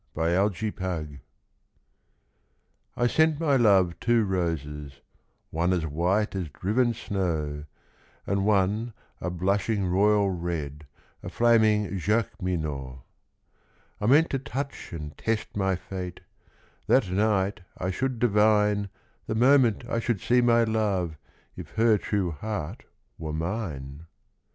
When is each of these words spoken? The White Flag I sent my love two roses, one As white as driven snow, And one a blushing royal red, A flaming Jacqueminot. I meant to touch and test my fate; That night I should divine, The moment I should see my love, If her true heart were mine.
The 0.15 0.35
White 0.47 0.73
Flag 0.79 1.19
I 2.97 3.05
sent 3.05 3.39
my 3.39 3.55
love 3.55 3.93
two 3.99 4.25
roses, 4.25 4.93
one 5.51 5.71
As 5.73 5.85
white 5.85 6.33
as 6.35 6.49
driven 6.49 6.95
snow, 6.95 7.65
And 8.25 8.43
one 8.43 8.93
a 9.19 9.29
blushing 9.29 9.85
royal 9.85 10.31
red, 10.31 10.87
A 11.21 11.29
flaming 11.29 11.99
Jacqueminot. 11.99 13.03
I 14.01 14.05
meant 14.07 14.31
to 14.31 14.39
touch 14.39 14.91
and 14.91 15.15
test 15.19 15.55
my 15.55 15.75
fate; 15.75 16.21
That 16.87 17.11
night 17.11 17.59
I 17.77 17.91
should 17.91 18.17
divine, 18.17 18.89
The 19.27 19.35
moment 19.35 19.83
I 19.87 19.99
should 19.99 20.19
see 20.19 20.41
my 20.41 20.63
love, 20.63 21.15
If 21.55 21.75
her 21.75 21.99
true 21.99 22.31
heart 22.31 22.85
were 23.19 23.33
mine. 23.33 24.07